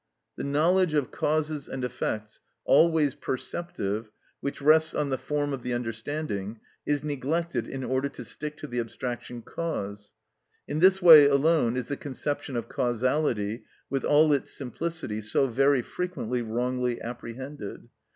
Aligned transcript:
The 0.35 0.43
knowledge 0.43 0.95
of 0.95 1.11
causes 1.11 1.67
and 1.69 1.83
effects, 1.83 2.39
always 2.65 3.13
perceptive, 3.13 4.09
which 4.39 4.59
rests 4.59 4.95
on 4.95 5.11
the 5.11 5.17
form 5.19 5.53
of 5.53 5.61
the 5.61 5.73
understanding, 5.75 6.59
is 6.87 7.03
neglected 7.03 7.67
in 7.67 7.83
order 7.83 8.09
to 8.09 8.25
stick 8.25 8.57
to 8.57 8.65
the 8.67 8.79
abstraction 8.79 9.43
cause. 9.43 10.11
In 10.67 10.79
this 10.79 11.03
way 11.03 11.27
alone 11.27 11.77
is 11.77 11.89
the 11.89 11.97
conception 11.97 12.55
of 12.55 12.67
causality, 12.67 13.65
with 13.91 14.03
all 14.03 14.33
its 14.33 14.49
simplicity, 14.49 15.21
so 15.21 15.45
very 15.45 15.83
frequently 15.83 16.41
wrongly 16.41 16.99
apprehended. 16.99 17.87